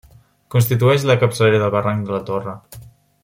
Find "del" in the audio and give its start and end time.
1.65-1.73